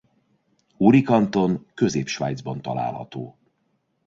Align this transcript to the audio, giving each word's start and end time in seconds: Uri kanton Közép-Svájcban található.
Uri 0.77 1.01
kanton 1.01 1.65
Közép-Svájcban 1.73 2.61
található. 2.61 3.37